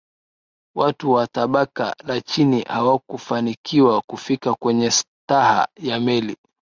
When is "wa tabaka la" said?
1.11-2.21